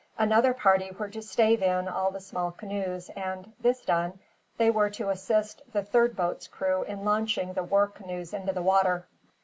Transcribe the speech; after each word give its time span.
Another 0.17 0.51
party 0.55 0.89
were 0.89 1.09
to 1.09 1.21
stave 1.21 1.61
in 1.61 1.87
all 1.87 2.09
the 2.09 2.19
small 2.19 2.49
canoes 2.51 3.11
and, 3.15 3.53
this 3.59 3.81
done, 3.81 4.17
they 4.57 4.71
were 4.71 4.89
to 4.89 5.09
assist 5.11 5.61
the 5.73 5.83
third 5.83 6.15
boat's 6.15 6.47
crew 6.47 6.81
in 6.85 7.05
launching 7.05 7.53
the 7.53 7.63
war 7.63 7.85
canoes 7.85 8.33
into 8.33 8.51
the 8.51 8.63
water. 8.63 9.05